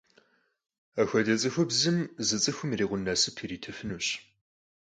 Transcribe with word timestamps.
Апхуэдэ 0.99 1.35
цӏыхубзым 1.41 1.97
зы 2.27 2.37
цӏыхум 2.43 2.69
ирикъун 2.71 3.01
насып 3.05 3.37
иритыфынущ. 3.43 4.05